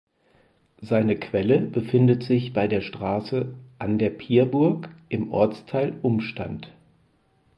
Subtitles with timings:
[0.81, 6.73] Seine Quelle befindet sich bei der Straße "An der Pierburg" im Ortsteil Umstand.